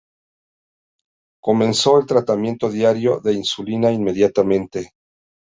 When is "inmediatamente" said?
3.91-4.93